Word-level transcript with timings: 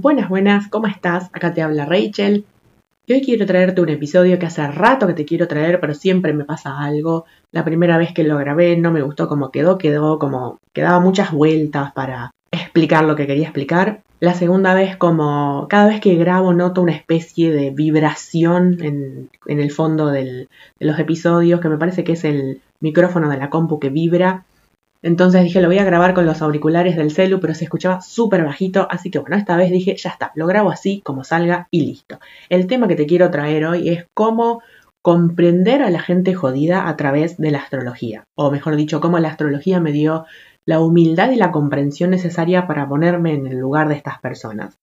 Buenas, 0.00 0.28
buenas, 0.28 0.68
¿cómo 0.68 0.86
estás? 0.86 1.28
Acá 1.32 1.52
te 1.52 1.60
habla 1.60 1.84
Rachel. 1.84 2.44
Y 3.04 3.14
hoy 3.14 3.20
quiero 3.20 3.46
traerte 3.46 3.80
un 3.80 3.88
episodio 3.88 4.38
que 4.38 4.46
hace 4.46 4.64
rato 4.68 5.08
que 5.08 5.12
te 5.12 5.24
quiero 5.24 5.48
traer, 5.48 5.80
pero 5.80 5.92
siempre 5.92 6.32
me 6.32 6.44
pasa 6.44 6.78
algo. 6.78 7.24
La 7.50 7.64
primera 7.64 7.98
vez 7.98 8.12
que 8.12 8.22
lo 8.22 8.38
grabé 8.38 8.76
no 8.76 8.92
me 8.92 9.02
gustó 9.02 9.26
como 9.26 9.50
quedó, 9.50 9.76
quedó 9.76 10.20
como 10.20 10.60
que 10.72 10.82
daba 10.82 11.00
muchas 11.00 11.32
vueltas 11.32 11.90
para 11.94 12.30
explicar 12.52 13.06
lo 13.06 13.16
que 13.16 13.26
quería 13.26 13.46
explicar. 13.46 14.02
La 14.20 14.34
segunda 14.34 14.72
vez 14.72 14.96
como 14.96 15.66
cada 15.68 15.88
vez 15.88 16.00
que 16.00 16.14
grabo 16.14 16.54
noto 16.54 16.80
una 16.80 16.94
especie 16.94 17.50
de 17.50 17.70
vibración 17.70 18.78
en, 18.80 19.30
el 19.46 19.70
fondo 19.72 20.10
de 20.10 20.46
los 20.78 20.98
episodios, 21.00 21.60
que 21.60 21.70
me 21.70 21.76
parece 21.76 22.04
que 22.04 22.12
es 22.12 22.22
el 22.22 22.62
micrófono 22.78 23.28
de 23.30 23.38
la 23.38 23.50
compu 23.50 23.80
que 23.80 23.90
vibra 23.90 24.44
entonces 25.02 25.44
dije, 25.44 25.60
lo 25.60 25.68
voy 25.68 25.78
a 25.78 25.84
grabar 25.84 26.14
con 26.14 26.26
los 26.26 26.42
auriculares 26.42 26.96
del 26.96 27.12
celu, 27.12 27.40
pero 27.40 27.54
se 27.54 27.64
escuchaba 27.64 28.00
súper 28.00 28.44
bajito, 28.44 28.86
así 28.90 29.10
que 29.10 29.18
bueno, 29.18 29.36
esta 29.36 29.56
vez 29.56 29.70
dije, 29.70 29.96
ya 29.96 30.10
está, 30.10 30.32
lo 30.34 30.46
grabo 30.46 30.70
así 30.70 31.00
como 31.04 31.24
salga 31.24 31.68
y 31.70 31.82
listo. 31.82 32.18
El 32.48 32.66
tema 32.66 32.88
que 32.88 32.96
te 32.96 33.06
quiero 33.06 33.30
traer 33.30 33.64
hoy 33.64 33.88
es 33.88 34.06
cómo 34.14 34.62
comprender 35.02 35.82
a 35.82 35.90
la 35.90 36.00
gente 36.00 36.34
jodida 36.34 36.88
a 36.88 36.96
través 36.96 37.38
de 37.38 37.50
la 37.50 37.58
astrología, 37.58 38.24
o 38.34 38.50
mejor 38.50 38.76
dicho, 38.76 39.00
cómo 39.00 39.18
la 39.18 39.28
astrología 39.28 39.80
me 39.80 39.92
dio 39.92 40.26
la 40.66 40.80
humildad 40.80 41.30
y 41.30 41.36
la 41.36 41.52
comprensión 41.52 42.10
necesaria 42.10 42.66
para 42.66 42.88
ponerme 42.88 43.32
en 43.34 43.46
el 43.46 43.58
lugar 43.58 43.88
de 43.88 43.94
estas 43.94 44.20
personas. 44.20 44.76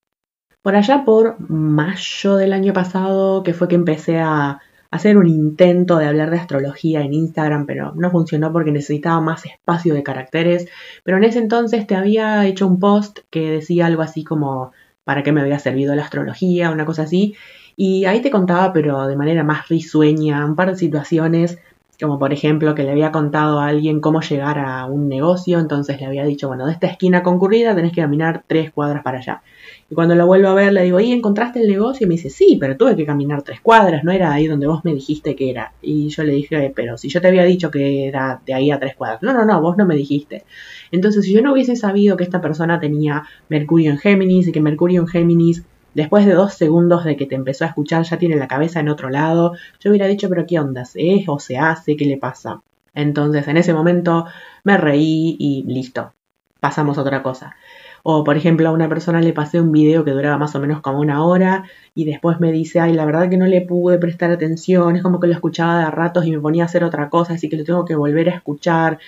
Por 0.64 0.76
allá 0.76 1.06
por 1.06 1.40
mayo 1.40 2.38
del 2.38 2.54
año 2.54 2.74
pasado, 2.74 3.44
que 3.44 3.54
fue 3.54 3.68
que 3.68 3.76
empecé 3.76 4.20
a 4.20 4.62
hacer 4.92 5.18
un 5.18 5.28
intento 5.28 5.98
de 5.98 6.08
hablar 6.08 6.32
de 6.32 6.38
astrología 6.38 7.02
en 7.02 7.14
Instagram, 7.14 7.66
pero 7.66 7.94
no 7.96 8.12
funcionó 8.12 8.52
porque 8.52 8.72
necesitaba 8.72 9.20
más 9.22 9.46
espacio 9.46 9.94
de 9.94 10.04
caracteres. 10.04 10.68
Pero 11.04 11.18
en 11.18 11.24
ese 11.24 11.40
entonces 11.40 11.88
te 11.88 11.96
había 11.96 12.46
hecho 12.46 12.68
un 12.68 12.80
post 12.80 13.20
que 13.30 13.52
decía 13.52 13.88
algo 13.88 14.02
así 14.02 14.24
como 14.24 14.72
para 15.04 15.24
qué 15.24 15.32
me 15.32 15.42
había 15.42 15.60
servido 15.60 15.96
la 15.96 16.04
astrología, 16.04 16.72
una 16.72 16.86
cosa 16.86 17.04
así. 17.04 17.36
Y 17.76 18.06
ahí 18.06 18.22
te 18.22 18.32
contaba, 18.32 18.72
pero 18.74 19.06
de 19.08 19.16
manera 19.18 19.44
más 19.44 19.68
risueña, 19.68 20.46
un 20.46 20.56
par 20.56 20.72
de 20.72 20.78
situaciones, 20.78 21.60
como 22.02 22.20
por 22.20 22.34
ejemplo 22.34 22.76
que 22.76 22.84
le 22.84 22.92
había 22.92 23.12
contado 23.12 23.60
a 23.60 23.68
alguien 23.68 24.00
cómo 24.00 24.22
llegar 24.22 24.60
a 24.60 24.86
un 24.86 25.08
negocio, 25.08 25.60
entonces 25.60 26.00
le 26.00 26.06
había 26.06 26.26
dicho, 26.26 26.48
bueno, 26.48 26.66
de 26.66 26.74
esta 26.74 26.88
esquina 26.88 27.24
concurrida 27.24 27.76
tenés 27.76 27.94
que 27.94 28.02
caminar 28.02 28.44
tres 28.48 28.72
cuadras 28.72 29.04
para 29.04 29.20
allá. 29.20 29.42
Y 29.90 29.96
cuando 29.96 30.16
lo 30.16 30.26
vuelvo 30.26 30.48
a 30.48 30.54
ver, 30.54 30.74
le 30.74 30.84
digo, 30.84 31.00
¿y 31.00 31.12
encontraste 31.12 31.62
el 31.62 31.68
negocio? 31.68 32.06
Y 32.06 32.08
me 32.08 32.16
dice, 32.16 32.30
sí, 32.30 32.58
pero 32.60 32.76
tuve 32.76 32.96
que 32.96 33.06
caminar 33.06 33.44
tres 33.44 33.62
cuadras, 33.62 34.04
no 34.04 34.12
era 34.12 34.32
ahí 34.34 34.48
donde 34.48 34.68
vos 34.68 34.84
me 34.84 34.94
dijiste 34.94 35.36
que 35.36 35.50
era. 35.50 35.74
Y 35.82 36.10
yo 36.10 36.24
le 36.24 36.34
dije, 36.34 36.72
pero 36.76 36.98
si 36.98 37.10
yo 37.10 37.22
te 37.22 37.28
había 37.28 37.44
dicho 37.44 37.70
que 37.70 38.08
era 38.08 38.42
de 38.46 38.54
ahí 38.54 38.72
a 38.72 38.80
tres 38.80 38.96
cuadras. 38.96 39.22
No, 39.22 39.34
no, 39.34 39.46
no, 39.46 39.62
vos 39.62 39.78
no 39.78 39.86
me 39.86 39.96
dijiste. 39.96 40.44
Entonces, 40.92 41.26
si 41.26 41.34
yo 41.34 41.42
no 41.42 41.54
hubiese 41.54 41.76
sabido 41.76 42.18
que 42.18 42.24
esta 42.24 42.42
persona 42.42 42.80
tenía 42.80 43.24
Mercurio 43.50 43.92
en 43.92 43.98
Géminis 43.98 44.48
y 44.48 44.52
que 44.52 44.62
Mercurio 44.62 45.02
en 45.02 45.08
Géminis, 45.08 45.64
después 45.96 46.26
de 46.28 46.34
dos 46.34 46.54
segundos 46.54 47.04
de 47.04 47.18
que 47.18 47.26
te 47.26 47.34
empezó 47.34 47.64
a 47.64 47.70
escuchar, 47.70 48.04
ya 48.04 48.18
tiene 48.18 48.36
la 48.36 48.48
cabeza 48.48 48.80
en 48.80 48.90
otro 48.90 49.10
lado, 49.10 49.54
yo 49.80 49.90
hubiera 49.90 50.06
dicho, 50.06 50.30
pero 50.30 50.46
¿qué 50.46 50.60
onda? 50.60 50.86
¿Se 50.86 51.16
es 51.16 51.28
o 51.28 51.40
se 51.40 51.58
hace? 51.58 51.98
¿Qué 51.98 52.06
le 52.06 52.18
pasa? 52.18 52.62
Entonces, 52.94 53.48
en 53.48 53.58
ese 53.58 53.74
momento 53.74 54.26
me 54.64 54.78
reí 54.78 55.36
y 55.40 55.64
listo. 55.64 56.14
Pasamos 56.60 56.98
a 56.98 57.02
otra 57.02 57.24
cosa. 57.24 57.56
O, 58.04 58.24
por 58.24 58.38
ejemplo, 58.38 58.70
a 58.70 58.72
una 58.72 58.88
persona 58.88 59.20
le 59.20 59.34
pasé 59.34 59.60
un 59.60 59.72
video 59.72 60.06
que 60.06 60.12
duraba 60.12 60.38
más 60.38 60.54
o 60.56 60.60
menos 60.60 60.82
como 60.82 61.00
una 61.00 61.26
hora 61.26 61.64
y 61.96 62.06
después 62.06 62.40
me 62.40 62.52
dice, 62.52 62.80
ay, 62.80 62.94
la 62.94 63.04
verdad 63.04 63.30
que 63.30 63.38
no 63.38 63.48
le 63.48 63.62
pude 63.62 63.98
prestar 63.98 64.30
atención, 64.32 64.96
es 64.96 65.02
como 65.02 65.20
que 65.20 65.28
lo 65.28 65.34
escuchaba 65.34 65.80
de 65.80 65.92
ratos 65.92 66.26
y 66.26 66.32
me 66.32 66.40
ponía 66.40 66.64
a 66.64 66.66
hacer 66.68 66.84
otra 66.84 67.10
cosa, 67.10 67.34
así 67.34 67.50
que 67.50 67.58
lo 67.58 67.64
tengo 67.64 67.84
que 67.84 67.96
volver 67.96 68.30
a 68.30 68.36
escuchar. 68.36 69.00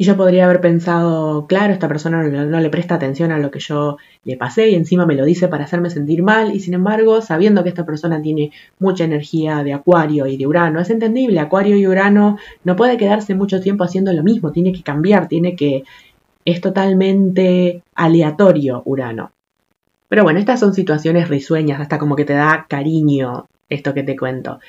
Y 0.00 0.04
yo 0.04 0.16
podría 0.16 0.46
haber 0.46 0.62
pensado, 0.62 1.46
claro, 1.46 1.74
esta 1.74 1.86
persona 1.86 2.22
no, 2.22 2.60
le 2.60 2.70
presta 2.70 2.94
atención 2.94 3.32
a 3.32 3.38
lo 3.38 3.50
que 3.50 3.58
yo 3.58 3.98
le 4.24 4.38
pasé 4.38 4.70
y 4.70 4.74
encima 4.74 5.04
me 5.04 5.14
lo 5.14 5.26
dice 5.26 5.46
para 5.46 5.64
hacerme 5.64 5.90
sentir 5.90 6.22
mal. 6.22 6.54
Y 6.54 6.60
sin 6.60 6.72
embargo, 6.72 7.20
sabiendo 7.20 7.62
que 7.62 7.68
esta 7.68 7.84
persona 7.84 8.22
tiene 8.22 8.50
mucha 8.78 9.04
energía 9.04 9.62
de 9.62 9.74
Acuario 9.74 10.24
y 10.26 10.38
de 10.38 10.46
Urano, 10.46 10.80
es 10.80 10.88
entendible, 10.88 11.38
Acuario 11.38 11.76
y 11.76 11.86
Urano 11.86 12.38
no 12.64 12.76
puede 12.76 12.96
quedarse 12.96 13.34
mucho 13.34 13.60
tiempo 13.60 13.84
haciendo 13.84 14.10
lo 14.14 14.22
mismo, 14.22 14.52
tiene 14.52 14.72
que 14.72 14.82
cambiar, 14.82 15.28
tiene 15.28 15.54
que 15.54 15.84
es 16.46 16.62
totalmente 16.62 17.82
aleatorio 17.94 18.80
Urano. 18.86 19.32
Pero 20.08 20.22
bueno, 20.22 20.38
estas 20.38 20.60
son 20.60 20.72
situaciones 20.72 21.28
risueñas, 21.28 21.78
hasta 21.78 21.98
como 21.98 22.16
que 22.16 22.24
te 22.24 22.32
da 22.32 22.64
cariño 22.66 23.48
esto 23.68 23.92
que 23.92 24.02
te 24.02 24.16
cuento. 24.16 24.60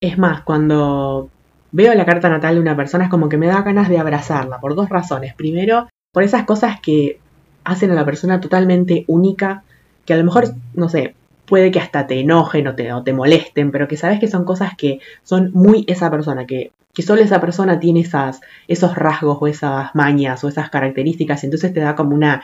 Es 0.00 0.16
más, 0.16 0.40
cuando 0.40 1.28
veo 1.72 1.94
la 1.94 2.04
carta 2.04 2.28
natal 2.28 2.54
de 2.54 2.60
una 2.60 2.76
persona 2.76 3.04
es 3.04 3.10
como 3.10 3.28
que 3.28 3.36
me 3.36 3.46
da 3.46 3.62
ganas 3.62 3.88
de 3.88 3.98
abrazarla, 3.98 4.60
por 4.60 4.74
dos 4.74 4.88
razones. 4.88 5.34
Primero, 5.34 5.88
por 6.12 6.22
esas 6.22 6.44
cosas 6.44 6.80
que 6.80 7.18
hacen 7.64 7.90
a 7.90 7.94
la 7.94 8.04
persona 8.04 8.40
totalmente 8.40 9.04
única, 9.06 9.62
que 10.04 10.14
a 10.14 10.16
lo 10.16 10.24
mejor, 10.24 10.48
no 10.74 10.88
sé, 10.88 11.14
puede 11.46 11.70
que 11.70 11.80
hasta 11.80 12.06
te 12.06 12.20
enojen 12.20 12.66
o 12.68 12.74
te, 12.74 12.92
o 12.92 13.02
te 13.02 13.12
molesten, 13.12 13.70
pero 13.70 13.88
que 13.88 13.96
sabes 13.96 14.20
que 14.20 14.28
son 14.28 14.44
cosas 14.44 14.76
que 14.76 15.00
son 15.22 15.50
muy 15.52 15.84
esa 15.88 16.10
persona, 16.10 16.46
que, 16.46 16.72
que 16.94 17.02
solo 17.02 17.22
esa 17.22 17.40
persona 17.40 17.80
tiene 17.80 18.00
esas, 18.00 18.40
esos 18.68 18.94
rasgos 18.94 19.38
o 19.40 19.46
esas 19.46 19.94
mañas 19.94 20.42
o 20.44 20.48
esas 20.48 20.70
características, 20.70 21.42
y 21.42 21.46
entonces 21.46 21.72
te 21.72 21.80
da 21.80 21.96
como 21.96 22.14
una, 22.14 22.42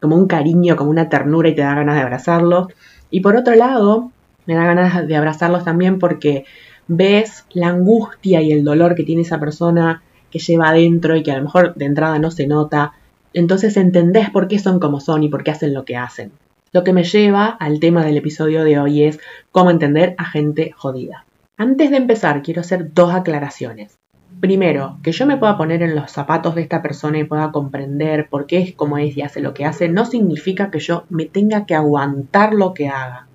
como 0.00 0.16
un 0.16 0.26
cariño, 0.26 0.76
como 0.76 0.90
una 0.90 1.08
ternura 1.08 1.48
y 1.48 1.54
te 1.54 1.62
da 1.62 1.74
ganas 1.74 1.96
de 1.96 2.02
abrazarlos. 2.02 2.68
Y 3.10 3.20
por 3.20 3.36
otro 3.36 3.54
lado, 3.54 4.10
me 4.46 4.54
da 4.54 4.64
ganas 4.64 5.06
de 5.06 5.16
abrazarlos 5.16 5.64
también 5.64 5.98
porque 5.98 6.44
ves 6.88 7.44
la 7.52 7.68
angustia 7.68 8.40
y 8.42 8.52
el 8.52 8.64
dolor 8.64 8.94
que 8.94 9.04
tiene 9.04 9.22
esa 9.22 9.38
persona 9.38 10.02
que 10.30 10.38
lleva 10.38 10.70
adentro 10.70 11.16
y 11.16 11.22
que 11.22 11.32
a 11.32 11.36
lo 11.36 11.44
mejor 11.44 11.74
de 11.74 11.84
entrada 11.84 12.18
no 12.18 12.30
se 12.30 12.46
nota. 12.46 12.92
Entonces 13.32 13.76
entendés 13.76 14.30
por 14.30 14.48
qué 14.48 14.58
son 14.58 14.80
como 14.80 15.00
son 15.00 15.22
y 15.22 15.28
por 15.28 15.44
qué 15.44 15.50
hacen 15.50 15.74
lo 15.74 15.84
que 15.84 15.96
hacen. 15.96 16.32
Lo 16.72 16.84
que 16.84 16.92
me 16.92 17.04
lleva 17.04 17.46
al 17.46 17.80
tema 17.80 18.04
del 18.04 18.16
episodio 18.16 18.64
de 18.64 18.78
hoy 18.78 19.04
es 19.04 19.20
cómo 19.52 19.70
entender 19.70 20.14
a 20.18 20.24
gente 20.24 20.72
jodida. 20.76 21.24
Antes 21.56 21.90
de 21.90 21.96
empezar, 21.96 22.42
quiero 22.42 22.60
hacer 22.60 22.92
dos 22.92 23.14
aclaraciones. 23.14 23.98
Primero, 24.40 24.98
que 25.02 25.12
yo 25.12 25.26
me 25.26 25.38
pueda 25.38 25.56
poner 25.56 25.82
en 25.82 25.96
los 25.96 26.12
zapatos 26.12 26.54
de 26.54 26.62
esta 26.62 26.82
persona 26.82 27.18
y 27.18 27.24
pueda 27.24 27.50
comprender 27.50 28.28
por 28.28 28.46
qué 28.46 28.58
es 28.58 28.74
como 28.74 28.98
es 28.98 29.16
y 29.16 29.22
hace 29.22 29.40
lo 29.40 29.54
que 29.54 29.64
hace, 29.64 29.88
no 29.88 30.04
significa 30.04 30.70
que 30.70 30.78
yo 30.78 31.04
me 31.08 31.24
tenga 31.24 31.66
que 31.66 31.74
aguantar 31.74 32.54
lo 32.54 32.74
que 32.74 32.88
haga. 32.88 33.27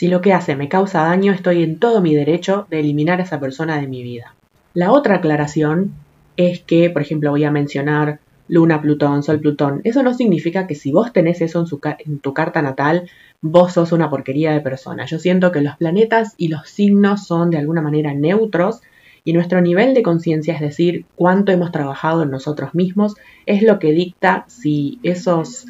Si 0.00 0.08
lo 0.08 0.22
que 0.22 0.32
hace 0.32 0.56
me 0.56 0.70
causa 0.70 1.02
daño, 1.02 1.30
estoy 1.34 1.62
en 1.62 1.78
todo 1.78 2.00
mi 2.00 2.14
derecho 2.14 2.66
de 2.70 2.80
eliminar 2.80 3.20
a 3.20 3.24
esa 3.24 3.38
persona 3.38 3.78
de 3.78 3.86
mi 3.86 4.02
vida. 4.02 4.34
La 4.72 4.92
otra 4.92 5.16
aclaración 5.16 5.92
es 6.38 6.60
que, 6.60 6.88
por 6.88 7.02
ejemplo, 7.02 7.28
voy 7.28 7.44
a 7.44 7.50
mencionar 7.50 8.18
Luna, 8.48 8.80
Plutón, 8.80 9.22
Sol, 9.22 9.40
Plutón. 9.40 9.82
Eso 9.84 10.02
no 10.02 10.14
significa 10.14 10.66
que 10.66 10.74
si 10.74 10.90
vos 10.90 11.12
tenés 11.12 11.42
eso 11.42 11.62
en, 11.70 11.96
en, 11.98 12.18
tu 12.18 12.32
carta 12.32 12.62
natal, 12.62 13.10
vos 13.42 13.74
sos 13.74 13.92
una 13.92 14.08
porquería 14.08 14.52
de 14.52 14.62
persona. 14.62 15.04
Yo 15.04 15.18
siento 15.18 15.52
que 15.52 15.60
los 15.60 15.76
planetas 15.76 16.32
y 16.38 16.48
los 16.48 16.66
signos 16.66 17.26
son 17.26 17.50
de 17.50 17.58
alguna 17.58 17.82
manera 17.82 18.14
neutros 18.14 18.80
y 19.22 19.34
nuestro 19.34 19.60
nivel 19.60 19.92
de 19.92 20.02
conciencia, 20.02 20.54
es 20.54 20.60
decir, 20.60 21.04
cuánto 21.14 21.52
hemos 21.52 21.72
trabajado 21.72 22.22
en 22.22 22.30
nosotros 22.30 22.74
mismos, 22.74 23.16
es 23.44 23.62
lo 23.62 23.78
que 23.78 23.92
dicta 23.92 24.46
si 24.48 24.98
esos 25.02 25.66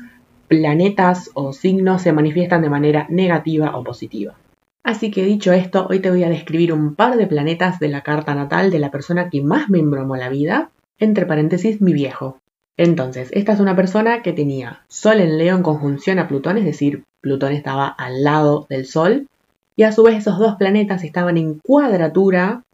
planetas 0.50 1.30
o 1.34 1.52
signos 1.52 2.02
se 2.02 2.12
manifiestan 2.12 2.60
de 2.60 2.68
manera 2.68 3.06
negativa 3.08 3.78
o 3.78 3.84
positiva. 3.84 4.34
Así 4.82 5.12
que 5.12 5.24
dicho 5.24 5.52
esto, 5.52 5.86
hoy 5.88 6.00
te 6.00 6.10
voy 6.10 6.24
a 6.24 6.28
describir 6.28 6.72
un 6.72 6.96
par 6.96 7.16
de 7.16 7.28
planetas 7.28 7.78
de 7.78 7.86
la 7.86 8.02
carta 8.02 8.34
natal 8.34 8.72
de 8.72 8.80
la 8.80 8.90
persona 8.90 9.30
que 9.30 9.42
más 9.42 9.70
me 9.70 9.78
embromó 9.78 10.16
la 10.16 10.28
vida, 10.28 10.72
entre 10.98 11.24
paréntesis 11.24 11.80
mi 11.80 11.92
viejo. 11.92 12.38
Entonces, 12.76 13.28
esta 13.32 13.52
es 13.52 13.60
una 13.60 13.76
persona 13.76 14.22
que 14.22 14.32
tenía 14.32 14.82
Sol 14.88 15.20
en 15.20 15.38
Leo 15.38 15.54
en 15.54 15.62
conjunción 15.62 16.18
a 16.18 16.26
Plutón, 16.26 16.58
es 16.58 16.64
decir, 16.64 17.04
Plutón 17.20 17.52
estaba 17.52 17.86
al 17.86 18.24
lado 18.24 18.66
del 18.68 18.86
Sol, 18.86 19.28
y 19.76 19.84
a 19.84 19.92
su 19.92 20.02
vez 20.02 20.16
esos 20.16 20.40
dos 20.40 20.56
planetas 20.56 21.04
estaban 21.04 21.36
en 21.36 21.60
cuadratura 21.60 22.64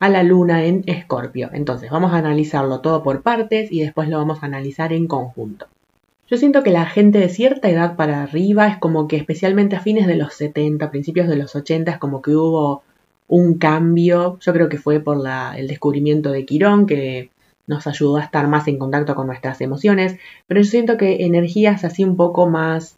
a 0.00 0.08
la 0.08 0.24
Luna 0.24 0.64
en 0.64 0.82
Escorpio. 0.86 1.50
Entonces, 1.52 1.88
vamos 1.88 2.12
a 2.14 2.18
analizarlo 2.18 2.80
todo 2.80 3.04
por 3.04 3.22
partes 3.22 3.70
y 3.70 3.80
después 3.80 4.08
lo 4.08 4.18
vamos 4.18 4.42
a 4.42 4.46
analizar 4.46 4.92
en 4.92 5.06
conjunto. 5.06 5.68
Yo 6.32 6.38
siento 6.38 6.62
que 6.62 6.70
la 6.70 6.86
gente 6.86 7.18
de 7.18 7.28
cierta 7.28 7.68
edad 7.68 7.94
para 7.94 8.22
arriba 8.22 8.66
es 8.66 8.78
como 8.78 9.06
que 9.06 9.16
especialmente 9.16 9.76
a 9.76 9.80
fines 9.80 10.06
de 10.06 10.16
los 10.16 10.32
70, 10.32 10.90
principios 10.90 11.28
de 11.28 11.36
los 11.36 11.54
80, 11.54 11.90
es 11.90 11.98
como 11.98 12.22
que 12.22 12.34
hubo 12.34 12.82
un 13.28 13.58
cambio. 13.58 14.38
Yo 14.40 14.54
creo 14.54 14.70
que 14.70 14.78
fue 14.78 14.98
por 14.98 15.18
el 15.54 15.68
descubrimiento 15.68 16.30
de 16.30 16.46
Quirón, 16.46 16.86
que 16.86 17.28
nos 17.66 17.86
ayudó 17.86 18.16
a 18.16 18.22
estar 18.22 18.48
más 18.48 18.66
en 18.66 18.78
contacto 18.78 19.14
con 19.14 19.26
nuestras 19.26 19.60
emociones, 19.60 20.16
pero 20.46 20.62
yo 20.62 20.70
siento 20.70 20.96
que 20.96 21.26
energías 21.26 21.84
así 21.84 22.02
un 22.02 22.16
poco 22.16 22.48
más, 22.48 22.96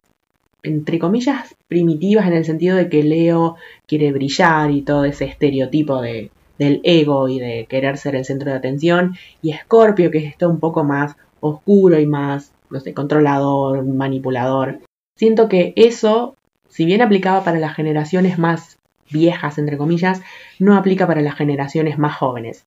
entre 0.63 0.97
comillas, 0.97 1.57
primitivas 1.67 2.27
en 2.27 2.33
el 2.35 2.45
sentido 2.45 2.77
de 2.77 2.87
que 2.87 3.03
Leo 3.03 3.57
quiere 3.85 4.13
brillar 4.13 4.71
y 4.71 4.81
todo 4.81 5.03
ese 5.03 5.25
estereotipo 5.25 6.01
de, 6.01 6.31
del 6.57 6.79
ego 6.85 7.27
y 7.27 7.39
de 7.39 7.65
querer 7.67 7.97
ser 7.97 8.15
el 8.15 8.23
centro 8.23 8.51
de 8.51 8.57
atención, 8.57 9.17
y 9.41 9.51
Escorpio 9.51 10.09
que 10.09 10.19
está 10.19 10.47
un 10.47 10.61
poco 10.61 10.85
más 10.85 11.17
oscuro 11.41 11.99
y 11.99 12.05
más, 12.05 12.54
no 12.69 12.79
sé, 12.79 12.93
controlador, 12.93 13.83
manipulador. 13.85 14.79
Siento 15.15 15.47
que 15.49 15.73
eso, 15.75 16.35
si 16.69 16.85
bien 16.85 17.01
aplicaba 17.01 17.43
para 17.43 17.59
las 17.59 17.75
generaciones 17.75 18.37
más 18.37 18.77
viejas, 19.09 19.57
entre 19.57 19.77
comillas, 19.77 20.21
no 20.59 20.75
aplica 20.75 21.07
para 21.07 21.21
las 21.21 21.35
generaciones 21.35 21.97
más 21.97 22.15
jóvenes. 22.15 22.65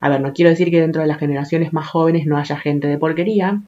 A 0.00 0.08
ver, 0.08 0.20
no 0.20 0.32
quiero 0.32 0.50
decir 0.50 0.70
que 0.70 0.80
dentro 0.80 1.02
de 1.02 1.08
las 1.08 1.18
generaciones 1.18 1.72
más 1.72 1.86
jóvenes 1.88 2.26
no 2.26 2.38
haya 2.38 2.56
gente 2.56 2.88
de 2.88 2.98
porquería, 2.98 3.60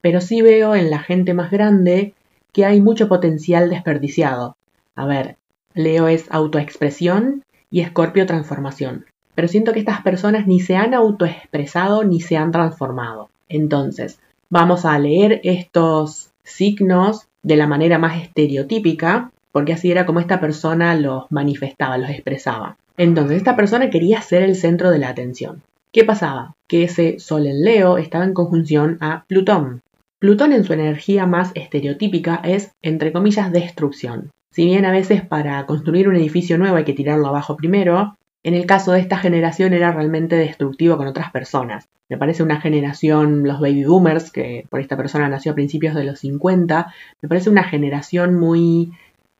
pero 0.00 0.20
sí 0.20 0.42
veo 0.42 0.74
en 0.74 0.90
la 0.90 0.98
gente 0.98 1.34
más 1.34 1.50
grande 1.50 2.14
que 2.52 2.64
hay 2.64 2.80
mucho 2.80 3.08
potencial 3.08 3.70
desperdiciado. 3.70 4.56
A 4.94 5.06
ver, 5.06 5.36
Leo 5.74 6.08
es 6.08 6.26
autoexpresión 6.30 7.44
y 7.70 7.80
Escorpio 7.80 8.26
transformación. 8.26 9.06
Pero 9.34 9.48
siento 9.48 9.72
que 9.72 9.78
estas 9.78 10.02
personas 10.02 10.46
ni 10.46 10.60
se 10.60 10.76
han 10.76 10.94
autoexpresado 10.94 12.04
ni 12.04 12.20
se 12.20 12.36
han 12.36 12.50
transformado. 12.50 13.30
Entonces, 13.48 14.18
vamos 14.50 14.84
a 14.84 14.98
leer 14.98 15.40
estos 15.44 16.30
signos 16.42 17.28
de 17.42 17.56
la 17.56 17.66
manera 17.66 17.98
más 17.98 18.20
estereotípica, 18.22 19.30
porque 19.52 19.72
así 19.72 19.90
era 19.90 20.06
como 20.06 20.20
esta 20.20 20.40
persona 20.40 20.94
los 20.94 21.30
manifestaba, 21.30 21.98
los 21.98 22.10
expresaba. 22.10 22.76
Entonces, 22.96 23.38
esta 23.38 23.56
persona 23.56 23.90
quería 23.90 24.20
ser 24.22 24.42
el 24.42 24.56
centro 24.56 24.90
de 24.90 24.98
la 24.98 25.08
atención. 25.08 25.62
¿Qué 25.92 26.04
pasaba? 26.04 26.54
Que 26.66 26.84
ese 26.84 27.18
Sol 27.18 27.46
en 27.46 27.62
Leo 27.64 27.96
estaba 27.96 28.24
en 28.24 28.34
conjunción 28.34 28.98
a 29.00 29.24
Plutón. 29.26 29.80
Plutón 30.18 30.52
en 30.52 30.64
su 30.64 30.72
energía 30.72 31.26
más 31.26 31.52
estereotípica 31.54 32.40
es, 32.44 32.72
entre 32.82 33.12
comillas, 33.12 33.52
destrucción. 33.52 34.30
Si 34.52 34.64
bien 34.64 34.84
a 34.84 34.90
veces 34.90 35.24
para 35.24 35.64
construir 35.66 36.08
un 36.08 36.16
edificio 36.16 36.58
nuevo 36.58 36.76
hay 36.76 36.84
que 36.84 36.92
tirarlo 36.92 37.28
abajo 37.28 37.56
primero, 37.56 38.16
en 38.42 38.54
el 38.54 38.66
caso 38.66 38.92
de 38.92 39.00
esta 39.00 39.18
generación 39.18 39.72
era 39.72 39.92
realmente 39.92 40.36
destructivo 40.36 40.96
con 40.96 41.06
otras 41.06 41.30
personas. 41.30 41.88
Me 42.08 42.16
parece 42.16 42.42
una 42.42 42.60
generación, 42.60 43.42
los 43.42 43.60
baby 43.60 43.84
boomers, 43.84 44.30
que 44.30 44.64
por 44.70 44.80
esta 44.80 44.96
persona 44.96 45.28
nació 45.28 45.52
a 45.52 45.54
principios 45.54 45.94
de 45.94 46.04
los 46.04 46.20
50, 46.20 46.92
me 47.20 47.28
parece 47.28 47.50
una 47.50 47.64
generación 47.64 48.38
muy, 48.38 48.92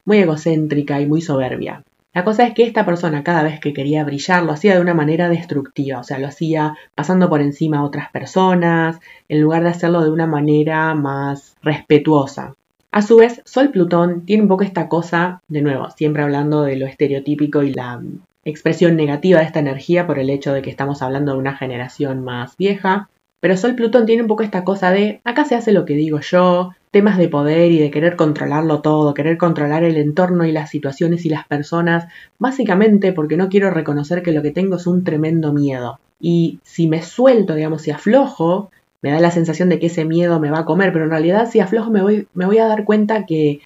muy 0.04 0.18
egocéntrica 0.18 1.00
y 1.00 1.06
muy 1.06 1.22
soberbia. 1.22 1.82
La 2.14 2.24
cosa 2.24 2.46
es 2.46 2.54
que 2.54 2.64
esta 2.64 2.84
persona 2.84 3.22
cada 3.22 3.42
vez 3.42 3.60
que 3.60 3.72
quería 3.72 4.02
brillar 4.04 4.42
lo 4.42 4.52
hacía 4.52 4.74
de 4.74 4.80
una 4.80 4.94
manera 4.94 5.28
destructiva, 5.28 6.00
o 6.00 6.04
sea, 6.04 6.18
lo 6.18 6.26
hacía 6.26 6.76
pasando 6.94 7.28
por 7.28 7.40
encima 7.40 7.78
a 7.78 7.84
otras 7.84 8.10
personas, 8.10 8.98
en 9.28 9.40
lugar 9.40 9.62
de 9.62 9.70
hacerlo 9.70 10.02
de 10.02 10.10
una 10.10 10.26
manera 10.26 10.94
más 10.94 11.56
respetuosa. 11.62 12.54
A 12.90 13.02
su 13.02 13.18
vez, 13.18 13.42
Sol 13.44 13.70
Plutón 13.70 14.24
tiene 14.24 14.42
un 14.42 14.48
poco 14.48 14.64
esta 14.64 14.88
cosa, 14.88 15.42
de 15.48 15.62
nuevo, 15.62 15.90
siempre 15.90 16.22
hablando 16.22 16.62
de 16.62 16.76
lo 16.76 16.86
estereotípico 16.86 17.62
y 17.62 17.72
la 17.72 18.02
expresión 18.44 18.96
negativa 18.96 19.40
de 19.40 19.46
esta 19.46 19.60
energía 19.60 20.06
por 20.06 20.18
el 20.18 20.30
hecho 20.30 20.52
de 20.52 20.62
que 20.62 20.70
estamos 20.70 21.02
hablando 21.02 21.32
de 21.32 21.38
una 21.38 21.56
generación 21.56 22.24
más 22.24 22.56
vieja. 22.56 23.08
Pero 23.40 23.56
Sol 23.56 23.74
Plutón 23.74 24.06
tiene 24.06 24.22
un 24.22 24.28
poco 24.28 24.42
esta 24.42 24.64
cosa 24.64 24.90
de 24.90 25.20
acá 25.24 25.44
se 25.44 25.54
hace 25.54 25.72
lo 25.72 25.84
que 25.84 25.94
digo 25.94 26.20
yo, 26.20 26.72
temas 26.90 27.18
de 27.18 27.28
poder 27.28 27.70
y 27.70 27.78
de 27.78 27.90
querer 27.90 28.16
controlarlo 28.16 28.80
todo, 28.80 29.14
querer 29.14 29.38
controlar 29.38 29.84
el 29.84 29.96
entorno 29.96 30.44
y 30.44 30.52
las 30.52 30.70
situaciones 30.70 31.24
y 31.24 31.28
las 31.28 31.46
personas, 31.46 32.08
básicamente 32.38 33.12
porque 33.12 33.36
no 33.36 33.48
quiero 33.48 33.70
reconocer 33.70 34.22
que 34.22 34.32
lo 34.32 34.42
que 34.42 34.50
tengo 34.50 34.76
es 34.76 34.86
un 34.86 35.04
tremendo 35.04 35.52
miedo. 35.52 36.00
Y 36.20 36.58
si 36.64 36.88
me 36.88 37.02
suelto, 37.02 37.54
digamos, 37.54 37.82
si 37.82 37.92
aflojo, 37.92 38.70
me 39.02 39.12
da 39.12 39.20
la 39.20 39.30
sensación 39.30 39.68
de 39.68 39.78
que 39.78 39.86
ese 39.86 40.04
miedo 40.04 40.40
me 40.40 40.50
va 40.50 40.60
a 40.60 40.64
comer, 40.64 40.92
pero 40.92 41.04
en 41.04 41.12
realidad 41.12 41.48
si 41.48 41.60
aflojo 41.60 41.90
me 41.90 42.02
voy, 42.02 42.26
me 42.34 42.46
voy 42.46 42.58
a 42.58 42.66
dar 42.66 42.84
cuenta 42.84 43.24
que 43.24 43.60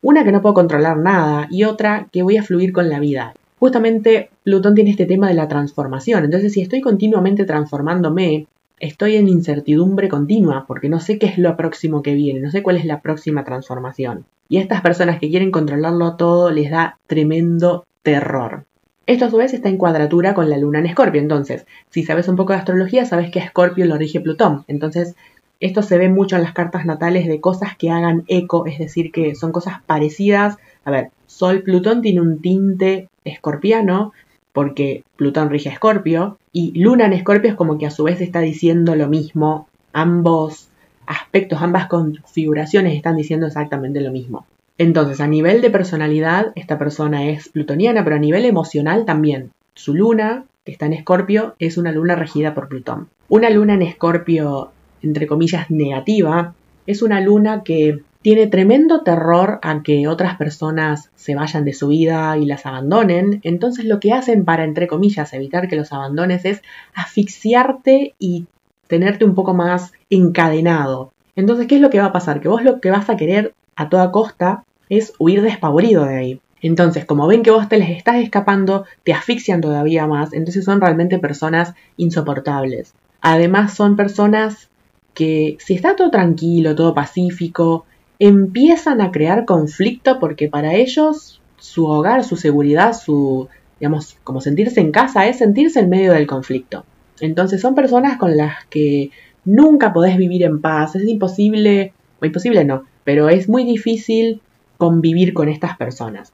una 0.00 0.24
que 0.24 0.32
no 0.32 0.40
puedo 0.40 0.54
controlar 0.54 0.96
nada 0.96 1.48
y 1.50 1.64
otra 1.64 2.06
que 2.10 2.22
voy 2.22 2.38
a 2.38 2.42
fluir 2.42 2.72
con 2.72 2.88
la 2.88 3.00
vida 3.00 3.34
justamente 3.58 4.30
Plutón 4.44 4.74
tiene 4.74 4.90
este 4.90 5.06
tema 5.06 5.28
de 5.28 5.34
la 5.34 5.48
transformación. 5.48 6.24
Entonces, 6.24 6.52
si 6.52 6.60
estoy 6.60 6.80
continuamente 6.80 7.44
transformándome, 7.44 8.46
estoy 8.80 9.16
en 9.16 9.28
incertidumbre 9.28 10.08
continua 10.08 10.64
porque 10.66 10.88
no 10.88 11.00
sé 11.00 11.18
qué 11.18 11.26
es 11.26 11.38
lo 11.38 11.56
próximo 11.56 12.02
que 12.02 12.14
viene, 12.14 12.40
no 12.40 12.50
sé 12.50 12.62
cuál 12.62 12.76
es 12.76 12.84
la 12.84 13.00
próxima 13.00 13.44
transformación. 13.44 14.24
Y 14.48 14.58
a 14.58 14.62
estas 14.62 14.80
personas 14.80 15.18
que 15.18 15.28
quieren 15.28 15.50
controlarlo 15.50 16.16
todo 16.16 16.50
les 16.50 16.70
da 16.70 16.98
tremendo 17.06 17.84
terror. 18.02 18.64
Esto 19.06 19.24
a 19.24 19.30
su 19.30 19.38
vez 19.38 19.54
está 19.54 19.68
en 19.68 19.78
cuadratura 19.78 20.34
con 20.34 20.50
la 20.50 20.58
luna 20.58 20.80
en 20.80 20.86
Escorpio. 20.86 21.20
Entonces, 21.20 21.66
si 21.90 22.02
sabes 22.02 22.28
un 22.28 22.36
poco 22.36 22.52
de 22.52 22.58
astrología, 22.58 23.06
sabes 23.06 23.30
que 23.30 23.38
Escorpio 23.38 23.86
lo 23.86 23.96
rige 23.96 24.20
Plutón. 24.20 24.64
Entonces, 24.68 25.16
esto 25.60 25.82
se 25.82 25.98
ve 25.98 26.08
mucho 26.08 26.36
en 26.36 26.42
las 26.42 26.52
cartas 26.52 26.84
natales 26.84 27.26
de 27.26 27.40
cosas 27.40 27.76
que 27.76 27.90
hagan 27.90 28.24
eco, 28.28 28.66
es 28.66 28.78
decir, 28.78 29.10
que 29.10 29.34
son 29.34 29.50
cosas 29.50 29.82
parecidas. 29.86 30.58
A 30.88 30.90
ver, 30.90 31.10
Sol 31.26 31.60
Plutón 31.60 32.00
tiene 32.00 32.22
un 32.22 32.40
tinte 32.40 33.10
escorpiano, 33.22 34.14
porque 34.54 35.04
Plutón 35.16 35.50
rige 35.50 35.68
Escorpio, 35.68 36.38
y 36.50 36.80
Luna 36.80 37.04
en 37.04 37.12
Escorpio 37.12 37.50
es 37.50 37.56
como 37.56 37.76
que 37.76 37.84
a 37.84 37.90
su 37.90 38.04
vez 38.04 38.22
está 38.22 38.40
diciendo 38.40 38.96
lo 38.96 39.06
mismo. 39.06 39.68
Ambos 39.92 40.70
aspectos, 41.04 41.60
ambas 41.60 41.88
configuraciones 41.88 42.96
están 42.96 43.16
diciendo 43.16 43.46
exactamente 43.46 44.00
lo 44.00 44.12
mismo. 44.12 44.46
Entonces, 44.78 45.20
a 45.20 45.26
nivel 45.26 45.60
de 45.60 45.68
personalidad, 45.68 46.52
esta 46.54 46.78
persona 46.78 47.28
es 47.28 47.50
plutoniana, 47.50 48.02
pero 48.02 48.16
a 48.16 48.20
nivel 48.20 48.46
emocional 48.46 49.04
también. 49.04 49.50
Su 49.74 49.92
luna, 49.92 50.46
que 50.64 50.72
está 50.72 50.86
en 50.86 50.94
Escorpio, 50.94 51.54
es 51.58 51.76
una 51.76 51.92
luna 51.92 52.16
regida 52.16 52.54
por 52.54 52.68
Plutón. 52.68 53.10
Una 53.28 53.50
luna 53.50 53.74
en 53.74 53.82
Escorpio 53.82 54.70
entre 55.02 55.26
comillas, 55.26 55.70
negativa, 55.70 56.54
es 56.86 57.02
una 57.02 57.20
luna 57.20 57.62
que 57.62 58.00
tiene 58.22 58.46
tremendo 58.46 59.02
terror 59.02 59.60
a 59.62 59.82
que 59.82 60.08
otras 60.08 60.36
personas 60.36 61.10
se 61.14 61.34
vayan 61.34 61.64
de 61.64 61.72
su 61.72 61.88
vida 61.88 62.36
y 62.36 62.46
las 62.46 62.66
abandonen. 62.66 63.40
Entonces 63.44 63.84
lo 63.84 64.00
que 64.00 64.12
hacen 64.12 64.44
para, 64.44 64.64
entre 64.64 64.88
comillas, 64.88 65.32
evitar 65.32 65.68
que 65.68 65.76
los 65.76 65.92
abandones 65.92 66.44
es 66.44 66.62
asfixiarte 66.94 68.14
y 68.18 68.46
tenerte 68.88 69.24
un 69.24 69.34
poco 69.34 69.54
más 69.54 69.92
encadenado. 70.10 71.12
Entonces, 71.36 71.68
¿qué 71.68 71.76
es 71.76 71.80
lo 71.80 71.90
que 71.90 72.00
va 72.00 72.06
a 72.06 72.12
pasar? 72.12 72.40
Que 72.40 72.48
vos 72.48 72.64
lo 72.64 72.80
que 72.80 72.90
vas 72.90 73.08
a 73.08 73.16
querer 73.16 73.54
a 73.76 73.88
toda 73.88 74.10
costa 74.10 74.64
es 74.88 75.12
huir 75.18 75.42
despavorido 75.42 76.04
de 76.04 76.16
ahí. 76.16 76.40
Entonces, 76.60 77.04
como 77.04 77.28
ven 77.28 77.42
que 77.42 77.52
vos 77.52 77.68
te 77.68 77.78
les 77.78 77.90
estás 77.90 78.16
escapando, 78.16 78.84
te 79.04 79.12
asfixian 79.12 79.60
todavía 79.60 80.08
más, 80.08 80.32
entonces 80.32 80.64
son 80.64 80.80
realmente 80.80 81.20
personas 81.20 81.74
insoportables. 81.96 82.94
Además, 83.20 83.74
son 83.74 83.94
personas 83.94 84.68
que 85.14 85.56
si 85.60 85.74
está 85.74 85.94
todo 85.94 86.10
tranquilo, 86.10 86.74
todo 86.74 86.94
pacífico, 86.94 87.86
empiezan 88.18 89.00
a 89.00 89.10
crear 89.10 89.44
conflicto 89.44 90.18
porque 90.18 90.48
para 90.48 90.74
ellos 90.74 91.40
su 91.58 91.86
hogar, 91.86 92.24
su 92.24 92.36
seguridad, 92.36 92.92
su, 92.92 93.48
digamos, 93.78 94.16
como 94.24 94.40
sentirse 94.40 94.80
en 94.80 94.92
casa 94.92 95.26
es 95.26 95.38
sentirse 95.38 95.80
en 95.80 95.88
medio 95.88 96.12
del 96.12 96.26
conflicto. 96.26 96.84
Entonces 97.20 97.60
son 97.60 97.74
personas 97.74 98.16
con 98.16 98.36
las 98.36 98.64
que 98.66 99.10
nunca 99.44 99.92
podés 99.92 100.16
vivir 100.16 100.44
en 100.44 100.60
paz, 100.60 100.94
es 100.96 101.04
imposible, 101.04 101.92
o 102.20 102.26
imposible 102.26 102.64
no, 102.64 102.84
pero 103.04 103.28
es 103.28 103.48
muy 103.48 103.64
difícil 103.64 104.40
convivir 104.76 105.34
con 105.34 105.48
estas 105.48 105.76
personas. 105.76 106.32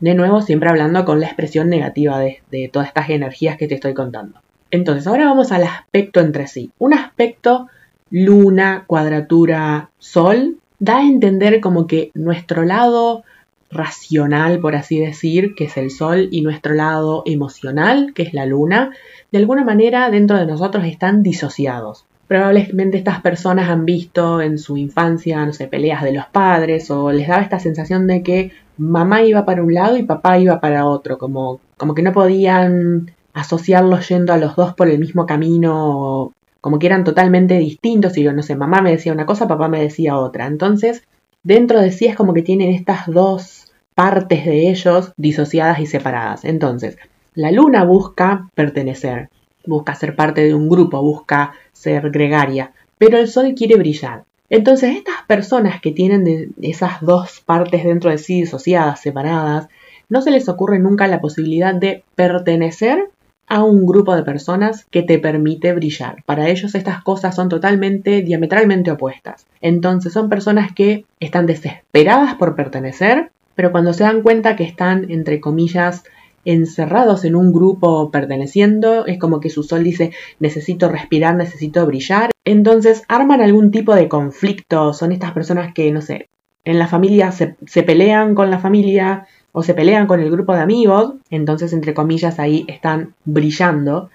De 0.00 0.14
nuevo, 0.14 0.42
siempre 0.42 0.68
hablando 0.68 1.04
con 1.06 1.20
la 1.20 1.26
expresión 1.26 1.70
negativa 1.70 2.18
de, 2.18 2.42
de 2.50 2.68
todas 2.70 2.88
estas 2.88 3.08
energías 3.08 3.56
que 3.56 3.66
te 3.66 3.74
estoy 3.74 3.94
contando. 3.94 4.40
Entonces, 4.70 5.06
ahora 5.06 5.24
vamos 5.24 5.52
al 5.52 5.62
aspecto 5.62 6.20
entre 6.20 6.46
sí. 6.48 6.70
Un 6.78 6.92
aspecto 6.92 7.68
luna, 8.10 8.84
cuadratura, 8.86 9.90
sol, 9.98 10.58
da 10.78 10.98
a 10.98 11.06
entender 11.06 11.60
como 11.60 11.86
que 11.86 12.10
nuestro 12.14 12.64
lado 12.64 13.24
racional, 13.70 14.60
por 14.60 14.76
así 14.76 14.98
decir, 14.98 15.54
que 15.54 15.64
es 15.64 15.76
el 15.76 15.90
sol, 15.90 16.28
y 16.30 16.42
nuestro 16.42 16.74
lado 16.74 17.22
emocional, 17.26 18.12
que 18.14 18.22
es 18.22 18.34
la 18.34 18.46
luna, 18.46 18.92
de 19.32 19.38
alguna 19.38 19.64
manera 19.64 20.10
dentro 20.10 20.38
de 20.38 20.46
nosotros 20.46 20.84
están 20.84 21.22
disociados. 21.22 22.04
Probablemente 22.28 22.98
estas 22.98 23.20
personas 23.20 23.68
han 23.68 23.84
visto 23.84 24.40
en 24.40 24.58
su 24.58 24.76
infancia, 24.76 25.44
no 25.46 25.52
sé, 25.52 25.68
peleas 25.68 26.02
de 26.02 26.12
los 26.12 26.26
padres 26.26 26.90
o 26.90 27.12
les 27.12 27.28
daba 27.28 27.42
esta 27.42 27.60
sensación 27.60 28.06
de 28.06 28.22
que 28.22 28.52
mamá 28.78 29.22
iba 29.22 29.44
para 29.44 29.62
un 29.62 29.72
lado 29.72 29.96
y 29.96 30.02
papá 30.02 30.38
iba 30.38 30.60
para 30.60 30.86
otro, 30.86 31.18
como, 31.18 31.60
como 31.76 31.94
que 31.94 32.02
no 32.02 32.12
podían 32.12 33.12
asociarlos 33.32 34.08
yendo 34.08 34.32
a 34.32 34.38
los 34.38 34.56
dos 34.56 34.74
por 34.74 34.88
el 34.88 34.98
mismo 34.98 35.26
camino 35.26 36.32
como 36.66 36.80
que 36.80 36.88
eran 36.88 37.04
totalmente 37.04 37.56
distintos 37.58 38.18
y 38.18 38.24
yo 38.24 38.32
no 38.32 38.42
sé, 38.42 38.56
mamá 38.56 38.82
me 38.82 38.90
decía 38.90 39.12
una 39.12 39.24
cosa, 39.24 39.46
papá 39.46 39.68
me 39.68 39.80
decía 39.80 40.18
otra. 40.18 40.46
Entonces, 40.46 41.04
dentro 41.44 41.80
de 41.80 41.92
sí 41.92 42.06
es 42.06 42.16
como 42.16 42.34
que 42.34 42.42
tienen 42.42 42.72
estas 42.72 43.06
dos 43.06 43.72
partes 43.94 44.44
de 44.44 44.68
ellos 44.68 45.12
disociadas 45.16 45.78
y 45.78 45.86
separadas. 45.86 46.44
Entonces, 46.44 46.98
la 47.36 47.52
luna 47.52 47.84
busca 47.84 48.50
pertenecer, 48.56 49.28
busca 49.64 49.94
ser 49.94 50.16
parte 50.16 50.40
de 50.40 50.54
un 50.54 50.68
grupo, 50.68 51.00
busca 51.00 51.52
ser 51.70 52.10
gregaria, 52.10 52.72
pero 52.98 53.16
el 53.16 53.28
sol 53.28 53.54
quiere 53.54 53.76
brillar. 53.76 54.24
Entonces, 54.50 54.96
estas 54.96 55.22
personas 55.28 55.80
que 55.80 55.92
tienen 55.92 56.52
esas 56.60 57.00
dos 57.00 57.44
partes 57.46 57.84
dentro 57.84 58.10
de 58.10 58.18
sí 58.18 58.40
disociadas, 58.40 59.00
separadas, 59.00 59.68
no 60.08 60.20
se 60.20 60.32
les 60.32 60.48
ocurre 60.48 60.80
nunca 60.80 61.06
la 61.06 61.20
posibilidad 61.20 61.76
de 61.76 62.02
pertenecer 62.16 63.08
a 63.48 63.62
un 63.62 63.86
grupo 63.86 64.14
de 64.16 64.22
personas 64.22 64.86
que 64.90 65.02
te 65.02 65.18
permite 65.18 65.72
brillar. 65.72 66.22
Para 66.24 66.48
ellos 66.48 66.74
estas 66.74 67.02
cosas 67.02 67.34
son 67.34 67.48
totalmente 67.48 68.22
diametralmente 68.22 68.90
opuestas. 68.90 69.46
Entonces 69.60 70.12
son 70.12 70.28
personas 70.28 70.72
que 70.72 71.04
están 71.20 71.46
desesperadas 71.46 72.34
por 72.34 72.56
pertenecer, 72.56 73.30
pero 73.54 73.72
cuando 73.72 73.92
se 73.92 74.04
dan 74.04 74.22
cuenta 74.22 74.56
que 74.56 74.64
están, 74.64 75.10
entre 75.10 75.40
comillas, 75.40 76.04
encerrados 76.44 77.24
en 77.24 77.34
un 77.34 77.52
grupo 77.52 78.10
perteneciendo, 78.10 79.04
es 79.06 79.18
como 79.18 79.40
que 79.40 79.50
su 79.50 79.62
sol 79.62 79.82
dice 79.82 80.12
necesito 80.38 80.88
respirar, 80.88 81.34
necesito 81.34 81.84
brillar. 81.86 82.30
Entonces 82.44 83.02
arman 83.08 83.40
algún 83.40 83.70
tipo 83.70 83.94
de 83.94 84.08
conflicto, 84.08 84.92
son 84.92 85.12
estas 85.12 85.32
personas 85.32 85.74
que, 85.74 85.90
no 85.90 86.00
sé, 86.00 86.28
en 86.66 86.78
la 86.78 86.88
familia 86.88 87.32
se, 87.32 87.82
pelean 87.84 88.34
con 88.34 88.50
la 88.50 88.58
familia, 88.58 89.26
o 89.58 89.62
se 89.62 89.72
pelean 89.72 90.06
con 90.06 90.20
el 90.20 90.30
grupo 90.30 90.52
de 90.52 90.60
amigos, 90.60 91.14
entonces 91.30 91.72
entre 91.72 91.94
comillas 91.94 92.38
ahí 92.38 92.66
están 92.68 93.14
brillando, 93.24 94.10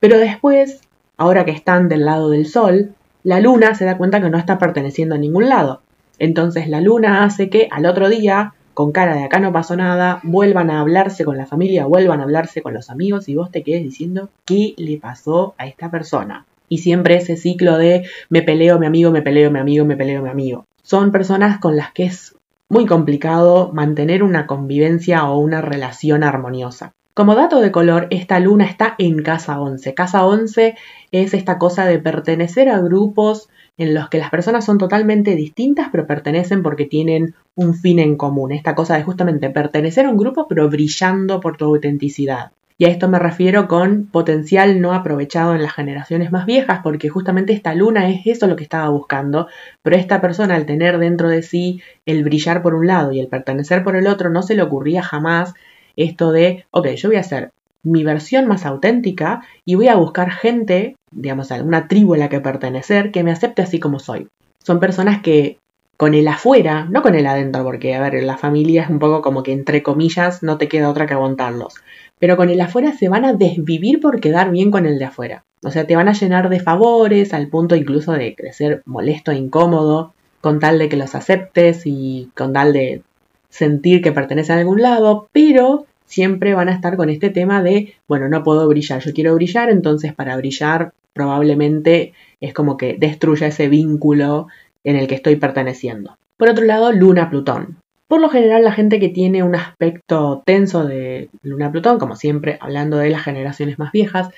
pero 0.00 0.18
después, 0.18 0.80
ahora 1.16 1.44
que 1.44 1.52
están 1.52 1.88
del 1.88 2.04
lado 2.04 2.28
del 2.28 2.44
sol, 2.44 2.92
la 3.22 3.38
luna 3.38 3.76
se 3.76 3.84
da 3.84 3.96
cuenta 3.96 4.20
que 4.20 4.30
no 4.30 4.36
está 4.36 4.58
perteneciendo 4.58 5.14
a 5.14 5.18
ningún 5.18 5.48
lado. 5.48 5.80
Entonces 6.18 6.66
la 6.66 6.80
luna 6.80 7.22
hace 7.22 7.50
que 7.50 7.68
al 7.70 7.86
otro 7.86 8.08
día, 8.08 8.54
con 8.74 8.90
cara 8.90 9.14
de 9.14 9.22
acá 9.22 9.38
no 9.38 9.52
pasó 9.52 9.76
nada, 9.76 10.18
vuelvan 10.24 10.72
a 10.72 10.80
hablarse 10.80 11.24
con 11.24 11.36
la 11.36 11.46
familia, 11.46 11.86
vuelvan 11.86 12.18
a 12.18 12.24
hablarse 12.24 12.60
con 12.60 12.74
los 12.74 12.90
amigos 12.90 13.28
y 13.28 13.36
vos 13.36 13.52
te 13.52 13.62
quedes 13.62 13.84
diciendo 13.84 14.28
qué 14.44 14.74
le 14.76 14.96
pasó 14.96 15.54
a 15.56 15.68
esta 15.68 15.92
persona. 15.92 16.46
Y 16.68 16.78
siempre 16.78 17.14
ese 17.14 17.36
ciclo 17.36 17.78
de 17.78 18.08
me 18.28 18.42
peleo 18.42 18.80
mi 18.80 18.86
amigo, 18.86 19.12
me 19.12 19.22
peleo 19.22 19.52
mi 19.52 19.60
amigo, 19.60 19.84
me 19.84 19.96
peleo 19.96 20.20
mi 20.20 20.30
amigo. 20.30 20.66
Son 20.82 21.12
personas 21.12 21.60
con 21.60 21.76
las 21.76 21.92
que 21.92 22.06
es 22.06 22.34
muy 22.70 22.86
complicado 22.86 23.72
mantener 23.74 24.22
una 24.22 24.46
convivencia 24.46 25.28
o 25.28 25.38
una 25.38 25.60
relación 25.60 26.22
armoniosa. 26.22 26.92
Como 27.14 27.34
dato 27.34 27.60
de 27.60 27.72
color, 27.72 28.06
esta 28.10 28.38
luna 28.38 28.64
está 28.64 28.94
en 28.96 29.22
casa 29.22 29.60
11. 29.60 29.92
Casa 29.92 30.24
11 30.24 30.76
es 31.10 31.34
esta 31.34 31.58
cosa 31.58 31.84
de 31.84 31.98
pertenecer 31.98 32.68
a 32.68 32.80
grupos 32.80 33.50
en 33.76 33.92
los 33.92 34.08
que 34.08 34.18
las 34.18 34.30
personas 34.30 34.64
son 34.64 34.78
totalmente 34.78 35.34
distintas, 35.34 35.88
pero 35.90 36.06
pertenecen 36.06 36.62
porque 36.62 36.86
tienen 36.86 37.34
un 37.56 37.74
fin 37.74 37.98
en 37.98 38.16
común. 38.16 38.52
Esta 38.52 38.76
cosa 38.76 38.96
de 38.96 39.02
justamente 39.02 39.50
pertenecer 39.50 40.06
a 40.06 40.10
un 40.10 40.16
grupo, 40.16 40.46
pero 40.48 40.70
brillando 40.70 41.40
por 41.40 41.56
tu 41.56 41.64
autenticidad. 41.64 42.52
Y 42.80 42.86
a 42.86 42.88
esto 42.88 43.10
me 43.10 43.18
refiero 43.18 43.68
con 43.68 44.06
potencial 44.06 44.80
no 44.80 44.94
aprovechado 44.94 45.54
en 45.54 45.62
las 45.62 45.74
generaciones 45.74 46.32
más 46.32 46.46
viejas, 46.46 46.80
porque 46.82 47.10
justamente 47.10 47.52
esta 47.52 47.74
luna 47.74 48.08
es 48.08 48.22
eso 48.24 48.46
lo 48.46 48.56
que 48.56 48.62
estaba 48.62 48.88
buscando, 48.88 49.48
pero 49.82 49.96
esta 49.96 50.22
persona 50.22 50.54
al 50.54 50.64
tener 50.64 50.98
dentro 50.98 51.28
de 51.28 51.42
sí 51.42 51.82
el 52.06 52.24
brillar 52.24 52.62
por 52.62 52.74
un 52.74 52.86
lado 52.86 53.12
y 53.12 53.20
el 53.20 53.28
pertenecer 53.28 53.84
por 53.84 53.96
el 53.96 54.06
otro, 54.06 54.30
no 54.30 54.42
se 54.42 54.54
le 54.54 54.62
ocurría 54.62 55.02
jamás 55.02 55.52
esto 55.94 56.32
de, 56.32 56.64
ok, 56.70 56.86
yo 56.92 57.10
voy 57.10 57.16
a 57.16 57.20
hacer 57.20 57.50
mi 57.82 58.02
versión 58.02 58.48
más 58.48 58.64
auténtica 58.64 59.42
y 59.66 59.74
voy 59.74 59.88
a 59.88 59.96
buscar 59.96 60.30
gente, 60.30 60.96
digamos, 61.10 61.52
alguna 61.52 61.86
tribu 61.86 62.14
a 62.14 62.16
la 62.16 62.30
que 62.30 62.40
pertenecer, 62.40 63.10
que 63.10 63.22
me 63.22 63.30
acepte 63.30 63.60
así 63.60 63.78
como 63.78 63.98
soy. 63.98 64.28
Son 64.64 64.80
personas 64.80 65.20
que 65.20 65.58
con 65.98 66.14
el 66.14 66.26
afuera, 66.28 66.86
no 66.88 67.02
con 67.02 67.14
el 67.14 67.26
adentro, 67.26 67.62
porque, 67.62 67.94
a 67.94 68.00
ver, 68.00 68.22
la 68.22 68.38
familia 68.38 68.84
es 68.84 68.88
un 68.88 68.98
poco 68.98 69.20
como 69.20 69.42
que, 69.42 69.52
entre 69.52 69.82
comillas, 69.82 70.42
no 70.42 70.56
te 70.56 70.66
queda 70.66 70.88
otra 70.88 71.06
que 71.06 71.12
aguantarlos. 71.12 71.74
Pero 72.20 72.36
con 72.36 72.50
el 72.50 72.60
afuera 72.60 72.92
se 72.92 73.08
van 73.08 73.24
a 73.24 73.32
desvivir 73.32 73.98
por 73.98 74.20
quedar 74.20 74.52
bien 74.52 74.70
con 74.70 74.86
el 74.86 75.00
de 75.00 75.06
afuera. 75.06 75.44
O 75.64 75.72
sea, 75.72 75.86
te 75.86 75.96
van 75.96 76.08
a 76.08 76.12
llenar 76.12 76.48
de 76.48 76.60
favores, 76.60 77.34
al 77.34 77.48
punto 77.48 77.74
incluso 77.74 78.12
de 78.12 78.36
crecer 78.36 78.82
molesto 78.86 79.32
e 79.32 79.36
incómodo, 79.36 80.14
con 80.40 80.60
tal 80.60 80.78
de 80.78 80.88
que 80.88 80.96
los 80.96 81.14
aceptes 81.14 81.82
y 81.84 82.30
con 82.36 82.52
tal 82.52 82.72
de 82.72 83.02
sentir 83.48 84.00
que 84.00 84.12
pertenecen 84.12 84.56
a 84.56 84.60
algún 84.60 84.80
lado, 84.80 85.28
pero 85.32 85.86
siempre 86.06 86.54
van 86.54 86.68
a 86.68 86.74
estar 86.74 86.96
con 86.96 87.10
este 87.10 87.30
tema 87.30 87.62
de, 87.62 87.94
bueno, 88.08 88.28
no 88.28 88.42
puedo 88.42 88.66
brillar, 88.68 89.00
yo 89.00 89.12
quiero 89.12 89.34
brillar, 89.34 89.70
entonces 89.70 90.14
para 90.14 90.36
brillar 90.36 90.92
probablemente 91.12 92.14
es 92.40 92.54
como 92.54 92.76
que 92.76 92.96
destruya 92.98 93.48
ese 93.48 93.68
vínculo 93.68 94.46
en 94.84 94.96
el 94.96 95.08
que 95.08 95.14
estoy 95.16 95.36
perteneciendo. 95.36 96.16
Por 96.36 96.48
otro 96.48 96.64
lado, 96.64 96.90
Luna-Plutón. 96.92 97.76
Por 98.10 98.20
lo 98.20 98.28
general, 98.28 98.64
la 98.64 98.72
gente 98.72 98.98
que 98.98 99.08
tiene 99.08 99.44
un 99.44 99.54
aspecto 99.54 100.42
tenso 100.44 100.84
de 100.84 101.30
Luna-Plutón, 101.42 102.00
como 102.00 102.16
siempre 102.16 102.58
hablando 102.60 102.96
de 102.96 103.08
las 103.08 103.22
generaciones 103.22 103.78
más 103.78 103.92
viejas, 103.92 104.30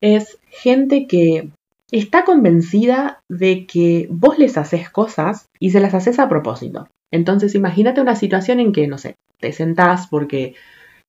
es 0.00 0.40
gente 0.48 1.06
que 1.06 1.48
está 1.92 2.24
convencida 2.24 3.22
de 3.28 3.66
que 3.66 4.08
vos 4.10 4.36
les 4.40 4.58
haces 4.58 4.90
cosas 4.90 5.48
y 5.60 5.70
se 5.70 5.78
las 5.78 5.94
haces 5.94 6.18
a 6.18 6.28
propósito. 6.28 6.88
Entonces, 7.12 7.54
imagínate 7.54 8.00
una 8.00 8.16
situación 8.16 8.58
en 8.58 8.72
que, 8.72 8.88
no 8.88 8.98
sé, 8.98 9.14
te 9.38 9.52
sentás 9.52 10.08
porque 10.08 10.56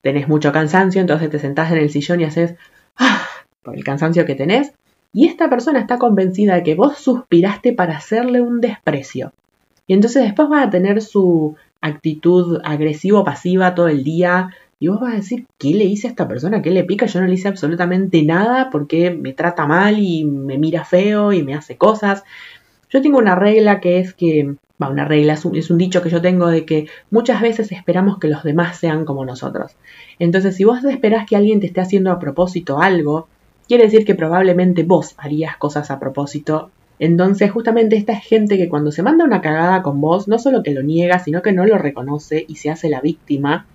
tenés 0.01 0.27
mucho 0.27 0.51
cansancio, 0.51 1.01
entonces 1.01 1.31
te 1.31 1.39
sentás 1.39 1.71
en 1.71 1.79
el 1.79 1.89
sillón 1.89 2.21
y 2.21 2.25
haces 2.25 2.53
¡ah! 2.97 3.25
por 3.63 3.75
el 3.75 3.83
cansancio 3.83 4.27
que 4.27 4.35
tenés, 4.35 4.73
y 5.11 5.25
esta 5.25 5.49
persona 5.49 5.79
está 5.79 5.97
convencida 5.97 6.53
de 6.53 6.61
que 6.61 6.75
vos 6.75 6.99
suspiraste 6.99 7.73
para 7.73 7.97
hacerle 7.97 8.41
un 8.41 8.61
desprecio. 8.61 9.33
Y 9.87 9.95
entonces 9.95 10.21
después 10.21 10.51
va 10.51 10.61
a 10.61 10.69
tener 10.69 11.01
su 11.01 11.55
actitud 11.81 12.59
agresivo-pasiva 12.63 13.75
todo 13.75 13.87
el 13.89 14.03
día. 14.03 14.49
Y 14.79 14.87
vos 14.87 14.99
vas 14.99 15.13
a 15.13 15.17
decir, 15.17 15.45
¿qué 15.57 15.69
le 15.71 15.83
hice 15.83 16.07
a 16.07 16.11
esta 16.11 16.27
persona? 16.27 16.61
¿Qué 16.61 16.71
le 16.71 16.83
pica? 16.83 17.05
Yo 17.05 17.21
no 17.21 17.27
le 17.27 17.33
hice 17.33 17.47
absolutamente 17.47 18.23
nada 18.23 18.69
porque 18.71 19.11
me 19.11 19.33
trata 19.33 19.67
mal 19.67 19.99
y 19.99 20.23
me 20.23 20.57
mira 20.57 20.85
feo 20.85 21.33
y 21.33 21.43
me 21.43 21.53
hace 21.53 21.77
cosas. 21.77 22.23
Yo 22.89 23.01
tengo 23.01 23.17
una 23.19 23.35
regla 23.35 23.79
que 23.79 23.99
es 23.99 24.13
que, 24.13 24.55
va, 24.81 24.89
una 24.89 25.05
regla, 25.05 25.33
es 25.33 25.45
un, 25.45 25.55
es 25.55 25.69
un 25.69 25.77
dicho 25.77 26.01
que 26.01 26.09
yo 26.09 26.21
tengo 26.21 26.47
de 26.47 26.65
que 26.65 26.87
muchas 27.11 27.41
veces 27.41 27.71
esperamos 27.71 28.17
que 28.17 28.27
los 28.27 28.43
demás 28.43 28.77
sean 28.77 29.05
como 29.05 29.23
nosotros. 29.23 29.75
Entonces, 30.19 30.55
si 30.55 30.63
vos 30.63 30.83
esperás 30.83 31.27
que 31.27 31.35
alguien 31.35 31.59
te 31.59 31.67
esté 31.67 31.81
haciendo 31.81 32.11
a 32.11 32.19
propósito 32.19 32.81
algo, 32.81 33.27
quiere 33.67 33.85
decir 33.85 34.03
que 34.03 34.15
probablemente 34.15 34.83
vos 34.83 35.13
harías 35.17 35.57
cosas 35.57 35.91
a 35.91 35.99
propósito. 35.99 36.71
Entonces, 37.01 37.49
justamente 37.49 37.95
esta 37.95 38.13
es 38.13 38.23
gente 38.23 38.57
que 38.57 38.69
cuando 38.69 38.91
se 38.91 39.01
manda 39.01 39.25
una 39.25 39.41
cagada 39.41 39.81
con 39.81 39.99
vos, 39.99 40.27
no 40.27 40.37
solo 40.37 40.61
que 40.61 40.69
lo 40.69 40.83
niega, 40.83 41.17
sino 41.17 41.41
que 41.41 41.51
no 41.51 41.65
lo 41.65 41.79
reconoce 41.79 42.45
y 42.47 42.57
se 42.57 42.69
hace 42.69 42.89
la 42.89 43.01
víctima, 43.01 43.65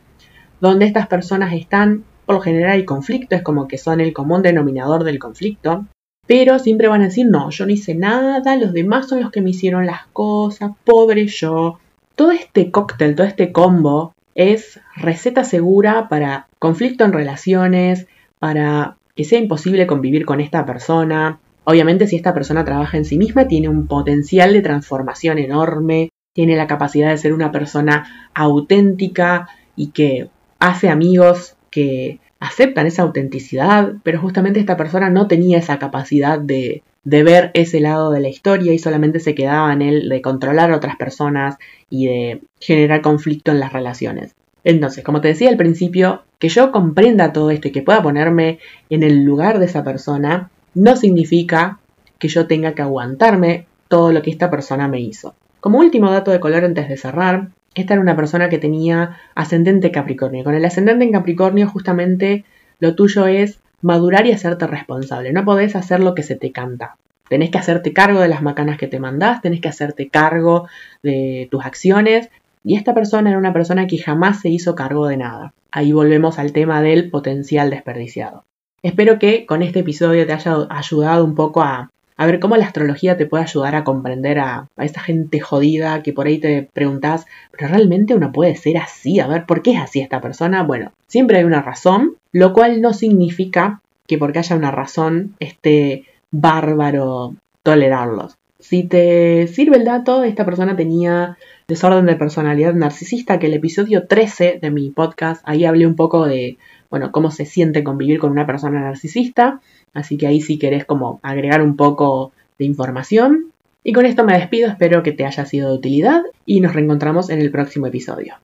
donde 0.60 0.86
estas 0.86 1.08
personas 1.08 1.52
están, 1.52 2.04
por 2.24 2.36
lo 2.36 2.40
general 2.40 2.70
hay 2.70 2.84
conflicto, 2.84 3.34
es 3.34 3.42
como 3.42 3.66
que 3.66 3.78
son 3.78 4.00
el 4.00 4.12
común 4.12 4.42
denominador 4.42 5.02
del 5.02 5.18
conflicto, 5.18 5.86
pero 6.28 6.60
siempre 6.60 6.86
van 6.86 7.02
a 7.02 7.06
decir, 7.06 7.26
no, 7.26 7.50
yo 7.50 7.66
no 7.66 7.72
hice 7.72 7.96
nada, 7.96 8.54
los 8.54 8.72
demás 8.72 9.08
son 9.08 9.20
los 9.20 9.32
que 9.32 9.42
me 9.42 9.50
hicieron 9.50 9.86
las 9.86 10.06
cosas, 10.12 10.70
pobre 10.84 11.26
yo. 11.26 11.80
Todo 12.14 12.30
este 12.30 12.70
cóctel, 12.70 13.16
todo 13.16 13.26
este 13.26 13.50
combo 13.50 14.14
es 14.36 14.78
receta 14.94 15.42
segura 15.42 16.08
para 16.08 16.46
conflicto 16.60 17.04
en 17.04 17.12
relaciones, 17.12 18.06
para 18.38 18.98
que 19.16 19.24
sea 19.24 19.40
imposible 19.40 19.88
convivir 19.88 20.24
con 20.24 20.40
esta 20.40 20.64
persona. 20.64 21.40
Obviamente 21.68 22.06
si 22.06 22.14
esta 22.14 22.32
persona 22.32 22.64
trabaja 22.64 22.96
en 22.96 23.04
sí 23.04 23.18
misma 23.18 23.48
tiene 23.48 23.68
un 23.68 23.88
potencial 23.88 24.52
de 24.52 24.62
transformación 24.62 25.38
enorme, 25.38 26.10
tiene 26.32 26.54
la 26.54 26.68
capacidad 26.68 27.10
de 27.10 27.18
ser 27.18 27.32
una 27.32 27.50
persona 27.50 28.30
auténtica 28.34 29.48
y 29.74 29.88
que 29.88 30.28
hace 30.60 30.88
amigos 30.88 31.56
que 31.70 32.20
aceptan 32.38 32.86
esa 32.86 33.02
autenticidad, 33.02 33.94
pero 34.04 34.20
justamente 34.20 34.60
esta 34.60 34.76
persona 34.76 35.10
no 35.10 35.26
tenía 35.26 35.58
esa 35.58 35.80
capacidad 35.80 36.38
de, 36.38 36.84
de 37.02 37.22
ver 37.24 37.50
ese 37.54 37.80
lado 37.80 38.12
de 38.12 38.20
la 38.20 38.28
historia 38.28 38.72
y 38.72 38.78
solamente 38.78 39.18
se 39.18 39.34
quedaba 39.34 39.72
en 39.72 39.82
él 39.82 40.08
de 40.08 40.22
controlar 40.22 40.70
a 40.70 40.76
otras 40.76 40.94
personas 40.94 41.56
y 41.90 42.06
de 42.06 42.42
generar 42.60 43.00
conflicto 43.00 43.50
en 43.50 43.58
las 43.58 43.72
relaciones. 43.72 44.36
Entonces, 44.62 45.02
como 45.02 45.20
te 45.20 45.28
decía 45.28 45.48
al 45.48 45.56
principio, 45.56 46.22
que 46.38 46.48
yo 46.48 46.70
comprenda 46.70 47.32
todo 47.32 47.50
esto 47.50 47.66
y 47.66 47.72
que 47.72 47.82
pueda 47.82 48.04
ponerme 48.04 48.60
en 48.88 49.02
el 49.02 49.24
lugar 49.24 49.58
de 49.58 49.66
esa 49.66 49.82
persona, 49.82 50.50
no 50.76 50.94
significa 50.94 51.80
que 52.18 52.28
yo 52.28 52.46
tenga 52.46 52.74
que 52.74 52.82
aguantarme 52.82 53.66
todo 53.88 54.12
lo 54.12 54.20
que 54.20 54.30
esta 54.30 54.50
persona 54.50 54.88
me 54.88 55.00
hizo. 55.00 55.34
Como 55.60 55.78
último 55.78 56.10
dato 56.10 56.30
de 56.30 56.38
color 56.38 56.64
antes 56.64 56.88
de 56.88 56.98
cerrar, 56.98 57.48
esta 57.74 57.94
era 57.94 58.02
una 58.02 58.14
persona 58.14 58.50
que 58.50 58.58
tenía 58.58 59.16
ascendente 59.34 59.90
Capricornio. 59.90 60.44
Con 60.44 60.54
el 60.54 60.64
ascendente 60.64 61.04
en 61.04 61.12
Capricornio 61.12 61.66
justamente 61.66 62.44
lo 62.78 62.94
tuyo 62.94 63.26
es 63.26 63.58
madurar 63.80 64.26
y 64.26 64.32
hacerte 64.32 64.66
responsable. 64.66 65.32
No 65.32 65.46
podés 65.46 65.76
hacer 65.76 66.00
lo 66.00 66.14
que 66.14 66.22
se 66.22 66.36
te 66.36 66.52
canta. 66.52 66.96
Tenés 67.28 67.50
que 67.50 67.58
hacerte 67.58 67.94
cargo 67.94 68.20
de 68.20 68.28
las 68.28 68.42
macanas 68.42 68.76
que 68.76 68.86
te 68.86 69.00
mandás, 69.00 69.40
tenés 69.40 69.62
que 69.62 69.68
hacerte 69.68 70.08
cargo 70.08 70.68
de 71.02 71.48
tus 71.50 71.64
acciones 71.64 72.28
y 72.64 72.76
esta 72.76 72.92
persona 72.92 73.30
era 73.30 73.38
una 73.38 73.54
persona 73.54 73.86
que 73.86 73.96
jamás 73.96 74.40
se 74.40 74.50
hizo 74.50 74.74
cargo 74.74 75.06
de 75.06 75.16
nada. 75.16 75.54
Ahí 75.70 75.92
volvemos 75.92 76.38
al 76.38 76.52
tema 76.52 76.82
del 76.82 77.10
potencial 77.10 77.70
desperdiciado. 77.70 78.44
Espero 78.82 79.18
que 79.18 79.46
con 79.46 79.62
este 79.62 79.80
episodio 79.80 80.26
te 80.26 80.32
haya 80.32 80.66
ayudado 80.70 81.24
un 81.24 81.34
poco 81.34 81.62
a, 81.62 81.90
ver 82.18 82.40
cómo 82.40 82.56
la 82.56 82.66
astrología 82.66 83.16
te 83.16 83.26
puede 83.26 83.44
ayudar 83.44 83.74
a 83.74 83.84
comprender 83.84 84.38
a, 84.38 84.68
a 84.76 84.84
esta 84.84 85.00
gente 85.00 85.40
jodida 85.40 86.02
que 86.02 86.12
por 86.12 86.26
ahí 86.26 86.38
te 86.38 86.68
preguntas, 86.72 87.26
pero 87.50 87.68
realmente 87.68 88.14
uno 88.14 88.32
puede 88.32 88.54
ser 88.56 88.78
así, 88.78 89.20
a 89.20 89.26
ver, 89.26 89.44
¿por 89.46 89.62
qué 89.62 89.72
es 89.72 89.80
así 89.80 90.00
esta 90.00 90.20
persona? 90.20 90.62
Bueno, 90.62 90.92
siempre 91.06 91.38
hay 91.38 91.44
una 91.44 91.62
razón, 91.62 92.16
lo 92.32 92.52
cual 92.52 92.80
no 92.80 92.92
significa 92.92 93.80
que 94.06 94.18
porque 94.18 94.38
haya 94.38 94.56
una 94.56 94.70
razón 94.70 95.34
esté 95.40 96.04
bárbaro 96.30 97.34
tolerarlos. 97.62 98.36
Si 98.58 98.84
te 98.84 99.46
sirve 99.48 99.76
el 99.76 99.84
dato, 99.84 100.24
esta 100.24 100.44
persona 100.44 100.76
tenía 100.76 101.36
desorden 101.68 102.06
de 102.06 102.16
personalidad 102.16 102.74
narcisista, 102.74 103.38
que 103.38 103.46
el 103.46 103.54
episodio 103.54 104.06
13 104.06 104.58
de 104.62 104.70
mi 104.70 104.90
podcast, 104.90 105.42
ahí 105.44 105.64
hablé 105.64 105.86
un 105.86 105.96
poco 105.96 106.26
de, 106.26 106.56
bueno, 106.90 107.12
cómo 107.12 107.30
se 107.30 107.44
siente 107.44 107.84
convivir 107.84 108.18
con 108.18 108.30
una 108.30 108.46
persona 108.46 108.80
narcisista, 108.80 109.60
así 109.94 110.16
que 110.16 110.26
ahí 110.26 110.40
si 110.40 110.58
querés 110.58 110.84
como 110.84 111.20
agregar 111.22 111.62
un 111.62 111.76
poco 111.76 112.32
de 112.58 112.64
información. 112.64 113.52
Y 113.84 113.92
con 113.92 114.06
esto 114.06 114.24
me 114.24 114.36
despido, 114.38 114.68
espero 114.68 115.02
que 115.02 115.12
te 115.12 115.24
haya 115.24 115.44
sido 115.44 115.70
de 115.70 115.76
utilidad 115.76 116.22
y 116.44 116.60
nos 116.60 116.74
reencontramos 116.74 117.30
en 117.30 117.40
el 117.40 117.50
próximo 117.50 117.86
episodio. 117.86 118.36